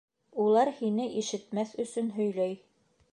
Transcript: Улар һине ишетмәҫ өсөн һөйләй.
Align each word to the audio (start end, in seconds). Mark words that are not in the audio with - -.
Улар 0.45 0.71
һине 0.79 1.05
ишетмәҫ 1.21 1.75
өсөн 1.85 2.09
һөйләй. 2.19 2.57